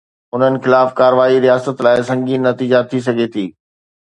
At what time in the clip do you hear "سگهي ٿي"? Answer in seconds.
3.07-3.45